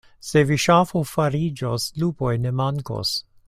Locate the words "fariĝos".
1.11-1.87